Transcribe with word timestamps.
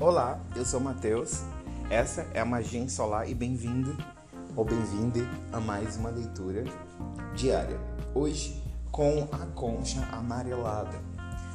Olá, 0.00 0.40
eu 0.56 0.64
sou 0.64 0.80
Matheus. 0.80 1.42
Essa 1.90 2.26
é 2.32 2.40
a 2.40 2.44
Magia 2.46 2.88
Solar 2.88 3.28
e 3.28 3.34
bem-vindo 3.34 3.94
ou 4.56 4.64
bem-vinde 4.64 5.20
a 5.52 5.60
mais 5.60 5.98
uma 5.98 6.08
leitura 6.08 6.64
diária. 7.36 7.78
Hoje 8.14 8.62
com 8.90 9.28
a 9.30 9.44
concha 9.54 10.00
amarelada. 10.10 10.98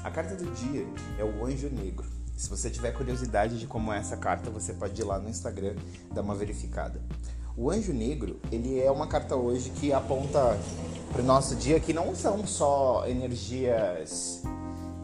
A 0.04 0.12
carta 0.12 0.36
do 0.36 0.45
dia 0.52 0.86
é 1.18 1.23
o 1.23 1.44
Anjo 1.44 1.71
Negro. 1.71 2.05
Se 2.38 2.48
você 2.48 2.70
tiver 2.70 2.91
curiosidade 2.91 3.59
de 3.59 3.66
como 3.66 3.91
é 3.91 3.98
essa 3.98 4.16
carta, 4.16 4.52
você 4.52 4.73
pode 4.73 5.02
ir 5.02 5.05
lá 5.05 5.18
no 5.18 5.27
Instagram 5.27 5.73
dar 6.14 6.21
uma 6.21 6.36
verificada. 6.36 7.02
O 7.57 7.71
Anjo 7.71 7.93
Negro, 7.93 8.39
ele 8.52 8.80
é 8.80 8.91
uma 8.91 9.07
carta 9.07 9.36
hoje 9.36 9.71
que 9.71 9.91
aponta 9.91 10.55
para 11.12 11.23
o 11.23 11.25
nosso 11.25 11.55
dia 11.55 11.80
que 11.80 11.93
não 11.93 12.14
são 12.14 12.46
só 12.46 13.07
energias 13.07 14.43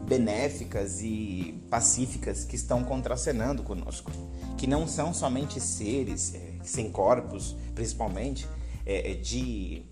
benéficas 0.06 1.00
e 1.02 1.62
pacíficas 1.70 2.44
que 2.44 2.56
estão 2.56 2.84
contracenando 2.84 3.62
conosco, 3.62 4.10
que 4.58 4.66
não 4.66 4.86
são 4.86 5.14
somente 5.14 5.60
seres 5.60 6.34
é, 6.34 6.58
sem 6.62 6.90
corpos, 6.90 7.56
principalmente 7.74 8.46
é, 8.84 9.14
de 9.14 9.84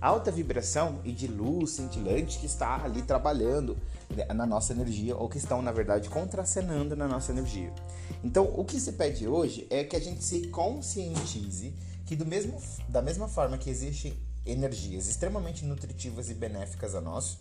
alta 0.00 0.30
vibração 0.30 1.00
e 1.04 1.12
de 1.12 1.26
luz 1.26 1.72
cintilante 1.72 2.38
que 2.38 2.46
está 2.46 2.84
ali 2.84 3.02
trabalhando 3.02 3.76
né, 4.14 4.24
na 4.32 4.46
nossa 4.46 4.72
energia 4.72 5.16
ou 5.16 5.28
que 5.28 5.38
estão 5.38 5.60
na 5.60 5.72
verdade 5.72 6.08
contracenando 6.08 6.94
na 6.94 7.08
nossa 7.08 7.32
energia. 7.32 7.72
Então, 8.22 8.52
o 8.56 8.64
que 8.64 8.78
se 8.80 8.92
pede 8.92 9.26
hoje 9.26 9.66
é 9.70 9.84
que 9.84 9.96
a 9.96 10.00
gente 10.00 10.22
se 10.22 10.48
conscientize 10.48 11.74
que 12.06 12.16
do 12.16 12.24
mesmo 12.24 12.60
da 12.88 13.02
mesma 13.02 13.28
forma 13.28 13.58
que 13.58 13.68
existem 13.68 14.14
energias 14.46 15.08
extremamente 15.08 15.64
nutritivas 15.64 16.30
e 16.30 16.34
benéficas 16.34 16.94
a 16.94 17.00
nós, 17.00 17.38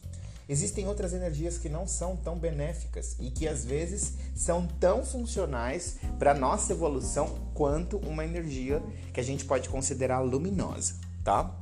Existem 0.49 0.87
outras 0.87 1.13
energias 1.13 1.57
que 1.57 1.67
não 1.67 1.85
são 1.85 2.15
tão 2.15 2.37
benéficas 2.37 3.17
e 3.19 3.29
que 3.29 3.47
às 3.47 3.65
vezes 3.65 4.13
são 4.33 4.65
tão 4.65 5.03
funcionais 5.03 5.97
para 6.17 6.33
nossa 6.33 6.71
evolução 6.71 7.37
quanto 7.53 7.97
uma 7.97 8.23
energia 8.23 8.81
que 9.13 9.19
a 9.19 9.23
gente 9.23 9.43
pode 9.43 9.67
considerar 9.67 10.21
luminosa, 10.21 10.95
tá? 11.23 11.53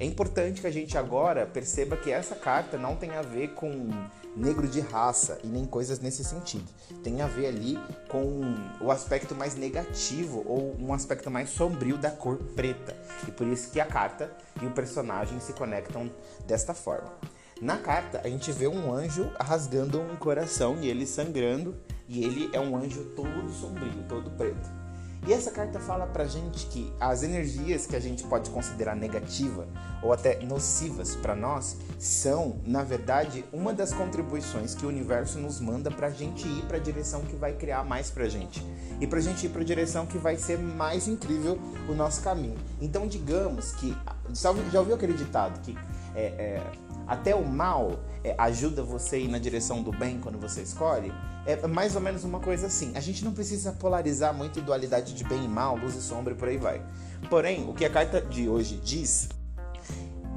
É 0.00 0.04
importante 0.04 0.60
que 0.60 0.66
a 0.66 0.72
gente 0.72 0.98
agora 0.98 1.46
perceba 1.46 1.96
que 1.96 2.10
essa 2.10 2.34
carta 2.34 2.76
não 2.76 2.96
tem 2.96 3.10
a 3.10 3.22
ver 3.22 3.54
com 3.54 3.88
negro 4.34 4.66
de 4.66 4.80
raça 4.80 5.38
e 5.44 5.46
nem 5.46 5.64
coisas 5.64 6.00
nesse 6.00 6.24
sentido. 6.24 6.66
Tem 7.04 7.20
a 7.22 7.28
ver 7.28 7.46
ali 7.46 7.78
com 8.08 8.40
o 8.80 8.90
aspecto 8.90 9.34
mais 9.34 9.54
negativo 9.54 10.42
ou 10.46 10.74
um 10.80 10.92
aspecto 10.92 11.30
mais 11.30 11.50
sombrio 11.50 11.96
da 11.96 12.10
cor 12.10 12.38
preta. 12.56 12.96
E 13.28 13.30
por 13.30 13.46
isso 13.46 13.70
que 13.70 13.80
a 13.80 13.86
carta 13.86 14.32
e 14.60 14.66
o 14.66 14.72
personagem 14.72 15.38
se 15.38 15.52
conectam 15.52 16.10
desta 16.46 16.74
forma. 16.74 17.12
Na 17.60 17.76
carta, 17.78 18.20
a 18.24 18.28
gente 18.28 18.50
vê 18.52 18.66
um 18.66 18.92
anjo 18.92 19.30
rasgando 19.40 20.00
um 20.00 20.16
coração 20.16 20.78
e 20.80 20.88
ele 20.88 21.06
sangrando, 21.06 21.74
e 22.08 22.24
ele 22.24 22.50
é 22.52 22.60
um 22.60 22.76
anjo 22.76 23.04
todo 23.16 23.50
sombrio, 23.50 24.04
todo 24.08 24.30
preto. 24.30 24.84
E 25.26 25.32
essa 25.32 25.50
carta 25.50 25.80
fala 25.80 26.06
pra 26.06 26.26
gente 26.26 26.66
que 26.66 26.92
as 27.00 27.22
energias 27.22 27.86
que 27.86 27.96
a 27.96 28.00
gente 28.00 28.22
pode 28.24 28.50
considerar 28.50 28.94
negativa 28.94 29.66
ou 30.02 30.12
até 30.12 30.38
nocivas 30.44 31.16
para 31.16 31.34
nós 31.34 31.78
são, 31.98 32.60
na 32.66 32.82
verdade, 32.82 33.42
uma 33.50 33.72
das 33.72 33.94
contribuições 33.94 34.74
que 34.74 34.84
o 34.84 34.88
universo 34.90 35.38
nos 35.38 35.60
manda 35.60 35.90
pra 35.90 36.10
gente 36.10 36.46
ir 36.46 36.62
para 36.66 36.76
a 36.76 36.80
direção 36.80 37.22
que 37.22 37.36
vai 37.36 37.54
criar 37.54 37.84
mais 37.84 38.10
pra 38.10 38.28
gente. 38.28 38.62
E 39.00 39.06
pra 39.06 39.18
gente 39.18 39.46
ir 39.46 39.48
para 39.48 39.62
a 39.62 39.64
direção 39.64 40.04
que 40.04 40.18
vai 40.18 40.36
ser 40.36 40.58
mais 40.58 41.08
incrível 41.08 41.58
o 41.88 41.94
nosso 41.94 42.20
caminho. 42.20 42.58
Então, 42.78 43.06
digamos 43.06 43.72
que 43.72 43.96
já 44.34 44.50
ouviu 44.78 44.94
aquele 44.94 45.14
ditado 45.14 45.58
que 45.62 45.74
é, 46.14 46.22
é, 46.22 46.62
até 47.06 47.34
o 47.34 47.44
mal 47.44 48.00
é, 48.22 48.34
ajuda 48.38 48.82
você 48.82 49.16
a 49.16 49.18
ir 49.18 49.28
na 49.28 49.38
direção 49.38 49.82
do 49.82 49.90
bem 49.90 50.18
quando 50.20 50.38
você 50.38 50.62
escolhe? 50.62 51.12
É 51.46 51.66
mais 51.66 51.94
ou 51.94 52.00
menos 52.00 52.24
uma 52.24 52.40
coisa 52.40 52.66
assim. 52.66 52.92
A 52.96 53.00
gente 53.00 53.24
não 53.24 53.32
precisa 53.32 53.72
polarizar 53.72 54.32
muito 54.32 54.58
em 54.58 54.62
dualidade 54.62 55.14
de 55.14 55.24
bem 55.24 55.44
e 55.44 55.48
mal, 55.48 55.76
luz 55.76 55.94
e 55.94 56.00
sombra 56.00 56.32
e 56.32 56.36
por 56.36 56.48
aí 56.48 56.56
vai. 56.56 56.82
Porém, 57.28 57.68
o 57.68 57.74
que 57.74 57.84
a 57.84 57.90
carta 57.90 58.20
de 58.20 58.48
hoje 58.48 58.80
diz 58.82 59.28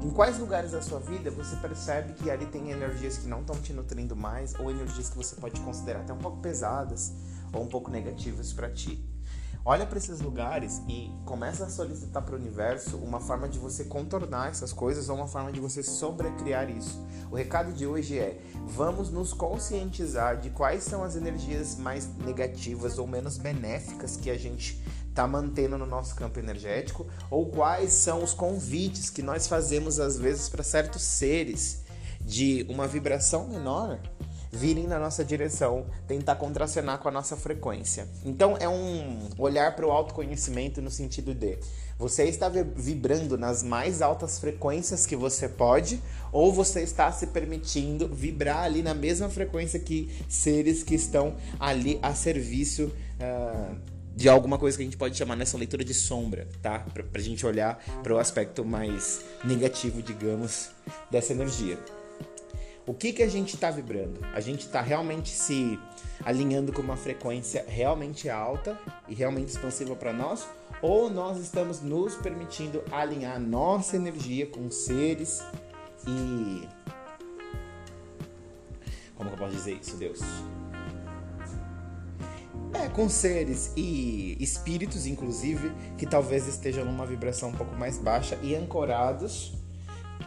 em 0.02 0.10
quais 0.10 0.38
lugares 0.38 0.72
da 0.72 0.80
sua 0.80 1.00
vida 1.00 1.30
você 1.30 1.56
percebe 1.56 2.12
que 2.12 2.30
ali 2.30 2.46
tem 2.46 2.70
energias 2.70 3.18
que 3.18 3.26
não 3.26 3.40
estão 3.40 3.56
te 3.56 3.72
nutrindo 3.72 4.14
mais 4.14 4.54
ou 4.58 4.70
energias 4.70 5.08
que 5.08 5.16
você 5.16 5.34
pode 5.34 5.60
considerar 5.60 6.00
até 6.00 6.12
um 6.12 6.18
pouco 6.18 6.38
pesadas 6.38 7.12
ou 7.52 7.62
um 7.62 7.66
pouco 7.66 7.90
negativas 7.90 8.52
para 8.52 8.70
ti? 8.70 9.04
Olha 9.64 9.84
para 9.84 9.98
esses 9.98 10.20
lugares 10.20 10.80
e 10.88 11.12
começa 11.26 11.64
a 11.64 11.68
solicitar 11.68 12.22
para 12.22 12.34
o 12.34 12.38
universo 12.38 12.96
uma 12.96 13.20
forma 13.20 13.48
de 13.48 13.58
você 13.58 13.84
contornar 13.84 14.48
essas 14.48 14.72
coisas 14.72 15.08
ou 15.08 15.16
uma 15.16 15.26
forma 15.26 15.52
de 15.52 15.60
você 15.60 15.82
sobrecriar 15.82 16.70
isso. 16.70 17.04
O 17.30 17.36
recado 17.36 17.72
de 17.72 17.86
hoje 17.86 18.18
é: 18.18 18.40
vamos 18.66 19.10
nos 19.10 19.32
conscientizar 19.32 20.40
de 20.40 20.50
quais 20.50 20.84
são 20.84 21.04
as 21.04 21.16
energias 21.16 21.76
mais 21.76 22.08
negativas 22.16 22.98
ou 22.98 23.06
menos 23.06 23.36
benéficas 23.36 24.16
que 24.16 24.30
a 24.30 24.38
gente 24.38 24.82
está 25.08 25.26
mantendo 25.26 25.76
no 25.76 25.84
nosso 25.84 26.14
campo 26.14 26.38
energético 26.38 27.06
ou 27.30 27.50
quais 27.50 27.92
são 27.92 28.22
os 28.22 28.32
convites 28.32 29.10
que 29.10 29.20
nós 29.20 29.46
fazemos 29.46 29.98
às 29.98 30.16
vezes 30.16 30.48
para 30.48 30.62
certos 30.62 31.02
seres 31.02 31.82
de 32.20 32.64
uma 32.68 32.86
vibração 32.86 33.48
menor 33.48 33.98
virem 34.50 34.86
na 34.86 34.98
nossa 34.98 35.24
direção, 35.24 35.86
tentar 36.06 36.36
contracenar 36.36 36.98
com 36.98 37.08
a 37.08 37.12
nossa 37.12 37.36
frequência. 37.36 38.08
Então 38.24 38.56
é 38.58 38.68
um 38.68 39.28
olhar 39.38 39.74
para 39.74 39.86
o 39.86 39.90
autoconhecimento 39.90 40.80
no 40.80 40.90
sentido 40.90 41.34
de 41.34 41.58
você 41.98 42.24
está 42.24 42.48
vibrando 42.48 43.36
nas 43.36 43.62
mais 43.62 44.00
altas 44.00 44.38
frequências 44.38 45.04
que 45.04 45.16
você 45.16 45.48
pode, 45.48 46.00
ou 46.30 46.52
você 46.52 46.82
está 46.82 47.10
se 47.10 47.26
permitindo 47.26 48.06
vibrar 48.06 48.62
ali 48.62 48.82
na 48.82 48.94
mesma 48.94 49.28
frequência 49.28 49.80
que 49.80 50.08
seres 50.28 50.84
que 50.84 50.94
estão 50.94 51.34
ali 51.58 51.98
a 52.00 52.14
serviço. 52.14 52.92
Uh, 53.20 53.98
de 54.14 54.28
alguma 54.28 54.58
coisa 54.58 54.76
que 54.76 54.82
a 54.82 54.84
gente 54.84 54.96
pode 54.96 55.16
chamar 55.16 55.36
nessa 55.36 55.56
leitura 55.56 55.84
de 55.84 55.94
sombra, 55.94 56.48
tá? 56.60 56.80
Pra, 56.92 57.04
pra 57.04 57.22
gente 57.22 57.46
olhar 57.46 57.78
para 58.02 58.12
o 58.12 58.18
aspecto 58.18 58.64
mais 58.64 59.20
negativo, 59.44 60.02
digamos, 60.02 60.70
dessa 61.08 61.32
energia. 61.32 61.78
O 62.88 62.94
que, 62.94 63.12
que 63.12 63.22
a 63.22 63.28
gente 63.28 63.54
está 63.54 63.70
vibrando? 63.70 64.18
A 64.32 64.40
gente 64.40 64.60
está 64.60 64.80
realmente 64.80 65.28
se 65.28 65.78
alinhando 66.24 66.72
com 66.72 66.80
uma 66.80 66.96
frequência 66.96 67.62
realmente 67.68 68.30
alta 68.30 68.80
e 69.06 69.14
realmente 69.14 69.50
expansiva 69.50 69.94
para 69.94 70.10
nós? 70.10 70.48
Ou 70.80 71.10
nós 71.10 71.36
estamos 71.36 71.82
nos 71.82 72.16
permitindo 72.16 72.82
alinhar 72.90 73.38
nossa 73.38 73.94
energia 73.94 74.46
com 74.46 74.70
seres 74.70 75.44
e. 76.06 76.66
Como 79.14 79.28
que 79.28 79.34
eu 79.34 79.38
posso 79.38 79.54
dizer 79.54 79.78
isso, 79.82 79.94
Deus? 79.98 80.20
É, 82.72 82.88
com 82.88 83.06
seres 83.10 83.70
e 83.76 84.34
espíritos, 84.40 85.04
inclusive, 85.04 85.72
que 85.98 86.06
talvez 86.06 86.48
estejam 86.48 86.86
numa 86.86 87.04
vibração 87.04 87.50
um 87.50 87.54
pouco 87.54 87.76
mais 87.76 87.98
baixa 87.98 88.38
e 88.42 88.54
ancorados 88.54 89.57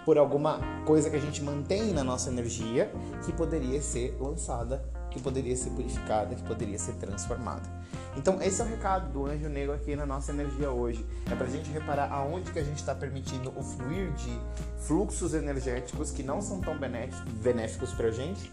por 0.06 0.18
alguma 0.18 0.59
coisa 0.85 1.09
que 1.09 1.16
a 1.16 1.19
gente 1.19 1.44
mantém 1.44 1.94
na 1.94 2.03
nossa 2.03 2.29
energia 2.29 2.91
que 3.25 3.31
poderia 3.31 3.81
ser 3.81 4.18
lançada, 4.19 4.84
que 5.09 5.22
poderia 5.22 5.56
ser 5.56 5.69
purificada, 5.72 6.35
que 6.35 6.44
poderia 6.44 6.79
ser 6.79 6.94
transformada. 6.94 7.69
Então 8.16 8.41
esse 8.41 8.62
é 8.62 8.66
o 8.66 8.68
recado 8.68 9.12
do 9.12 9.25
anjo 9.25 9.47
negro 9.47 9.74
aqui 9.74 9.96
na 9.96 10.06
nossa 10.06 10.31
energia 10.31 10.72
hoje. 10.72 11.06
É 11.31 11.35
para 11.35 11.47
a 11.47 11.50
gente 11.50 11.69
reparar 11.72 12.12
aonde 12.12 12.52
que 12.52 12.59
a 12.59 12.63
gente 12.63 12.78
está 12.78 12.96
permitindo 12.96 13.53
o 13.56 13.63
fluir 13.63 14.12
de 14.13 14.40
fluxos 14.79 15.34
energéticos 15.34 16.12
que 16.12 16.23
não 16.23 16.41
são 16.41 16.59
tão 16.59 16.78
benéficos 16.78 17.91
para 17.94 18.08
a 18.08 18.12
gente 18.12 18.52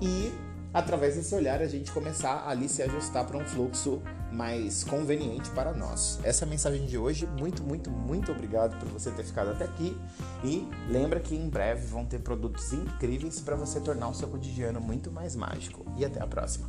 e 0.00 0.32
através 0.74 1.14
desse 1.14 1.34
olhar 1.34 1.62
a 1.62 1.68
gente 1.68 1.92
começar 1.92 2.46
ali 2.46 2.68
se 2.68 2.82
ajustar 2.82 3.24
para 3.24 3.38
um 3.38 3.44
fluxo 3.44 4.02
mais 4.32 4.82
conveniente 4.82 5.48
para 5.50 5.72
nós. 5.72 6.18
Essa 6.24 6.44
é 6.44 6.46
a 6.46 6.50
mensagem 6.50 6.84
de 6.84 6.98
hoje. 6.98 7.26
Muito, 7.38 7.62
muito, 7.62 7.90
muito 7.90 8.32
obrigado 8.32 8.76
por 8.80 8.88
você 8.88 9.12
ter 9.12 9.22
ficado 9.22 9.50
até 9.50 9.64
aqui 9.64 9.96
e 10.42 10.68
lembra 10.88 11.20
que 11.20 11.36
em 11.36 11.48
breve 11.48 11.86
vão 11.86 12.04
ter 12.04 12.18
produtos 12.18 12.72
incríveis 12.72 13.40
para 13.40 13.54
você 13.54 13.80
tornar 13.80 14.08
o 14.08 14.14
seu 14.14 14.26
cotidiano 14.26 14.80
muito 14.80 15.10
mais 15.10 15.36
mágico. 15.36 15.86
E 15.96 16.04
até 16.04 16.20
a 16.20 16.26
próxima. 16.26 16.68